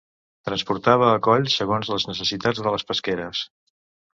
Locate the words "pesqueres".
2.93-3.45